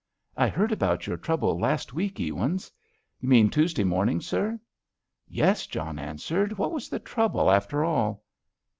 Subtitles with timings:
[0.35, 2.71] "I heard about your trouble last week, Ewins."
[3.19, 4.59] "You mean Tuesday morning, sir?"
[5.27, 6.57] "Yes," John answered.
[6.57, 8.23] "What was the trouble after all?"